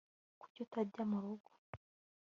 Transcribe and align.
kuki 0.41 0.57
utajya 0.65 1.03
murugo 1.11 1.51